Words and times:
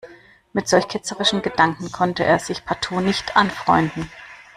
Mit 0.51 0.67
solch 0.67 0.87
ketzerischen 0.87 1.43
Gedanken 1.43 1.91
konnte 1.91 2.23
er 2.25 2.39
sich 2.39 2.65
partout 2.65 3.01
nicht 3.01 3.37
anfreunden. 3.37 4.09